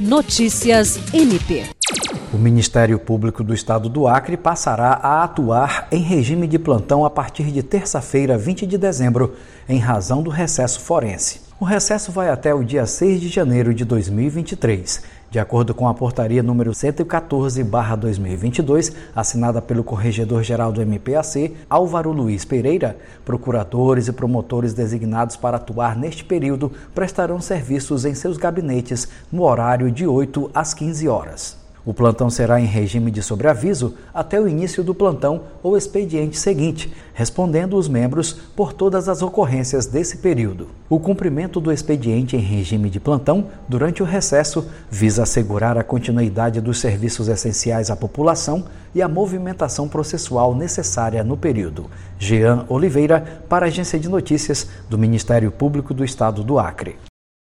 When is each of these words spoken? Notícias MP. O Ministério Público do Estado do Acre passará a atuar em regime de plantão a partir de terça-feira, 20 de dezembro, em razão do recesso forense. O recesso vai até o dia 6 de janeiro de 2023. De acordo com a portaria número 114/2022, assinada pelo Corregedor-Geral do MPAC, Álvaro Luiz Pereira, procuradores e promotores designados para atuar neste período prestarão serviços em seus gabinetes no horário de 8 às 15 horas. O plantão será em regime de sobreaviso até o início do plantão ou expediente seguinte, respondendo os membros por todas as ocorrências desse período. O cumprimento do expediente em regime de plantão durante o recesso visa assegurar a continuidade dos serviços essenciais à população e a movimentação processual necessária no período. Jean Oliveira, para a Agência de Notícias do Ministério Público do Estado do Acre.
Notícias 0.00 0.98
MP. 1.12 1.66
O 2.32 2.38
Ministério 2.38 2.98
Público 2.98 3.44
do 3.44 3.52
Estado 3.52 3.86
do 3.86 4.08
Acre 4.08 4.34
passará 4.34 4.92
a 4.92 5.22
atuar 5.22 5.88
em 5.92 6.00
regime 6.00 6.46
de 6.46 6.58
plantão 6.58 7.04
a 7.04 7.10
partir 7.10 7.52
de 7.52 7.62
terça-feira, 7.62 8.38
20 8.38 8.66
de 8.66 8.78
dezembro, 8.78 9.36
em 9.68 9.78
razão 9.78 10.22
do 10.22 10.30
recesso 10.30 10.80
forense. 10.80 11.49
O 11.60 11.64
recesso 11.66 12.10
vai 12.10 12.30
até 12.30 12.54
o 12.54 12.64
dia 12.64 12.86
6 12.86 13.20
de 13.20 13.28
janeiro 13.28 13.74
de 13.74 13.84
2023. 13.84 15.02
De 15.30 15.38
acordo 15.38 15.74
com 15.74 15.86
a 15.86 15.92
portaria 15.92 16.42
número 16.42 16.70
114/2022, 16.70 18.94
assinada 19.14 19.60
pelo 19.60 19.84
Corregedor-Geral 19.84 20.72
do 20.72 20.80
MPAC, 20.80 21.54
Álvaro 21.68 22.12
Luiz 22.12 22.46
Pereira, 22.46 22.96
procuradores 23.26 24.08
e 24.08 24.12
promotores 24.12 24.72
designados 24.72 25.36
para 25.36 25.58
atuar 25.58 25.98
neste 25.98 26.24
período 26.24 26.72
prestarão 26.94 27.42
serviços 27.42 28.06
em 28.06 28.14
seus 28.14 28.38
gabinetes 28.38 29.06
no 29.30 29.42
horário 29.42 29.92
de 29.92 30.06
8 30.06 30.50
às 30.54 30.72
15 30.72 31.08
horas. 31.08 31.59
O 31.84 31.94
plantão 31.94 32.28
será 32.28 32.60
em 32.60 32.66
regime 32.66 33.10
de 33.10 33.22
sobreaviso 33.22 33.94
até 34.12 34.38
o 34.38 34.46
início 34.46 34.84
do 34.84 34.94
plantão 34.94 35.42
ou 35.62 35.76
expediente 35.76 36.38
seguinte, 36.38 36.92
respondendo 37.14 37.76
os 37.76 37.88
membros 37.88 38.32
por 38.32 38.72
todas 38.72 39.08
as 39.08 39.22
ocorrências 39.22 39.86
desse 39.86 40.18
período. 40.18 40.68
O 40.90 41.00
cumprimento 41.00 41.60
do 41.60 41.72
expediente 41.72 42.36
em 42.36 42.40
regime 42.40 42.90
de 42.90 43.00
plantão 43.00 43.46
durante 43.68 44.02
o 44.02 44.06
recesso 44.06 44.66
visa 44.90 45.22
assegurar 45.22 45.78
a 45.78 45.84
continuidade 45.84 46.60
dos 46.60 46.78
serviços 46.78 47.28
essenciais 47.28 47.90
à 47.90 47.96
população 47.96 48.64
e 48.94 49.00
a 49.00 49.08
movimentação 49.08 49.88
processual 49.88 50.54
necessária 50.54 51.24
no 51.24 51.36
período. 51.36 51.86
Jean 52.18 52.66
Oliveira, 52.68 53.42
para 53.48 53.66
a 53.66 53.68
Agência 53.68 53.98
de 53.98 54.08
Notícias 54.08 54.66
do 54.88 54.98
Ministério 54.98 55.50
Público 55.50 55.94
do 55.94 56.04
Estado 56.04 56.44
do 56.44 56.58
Acre. 56.58 57.09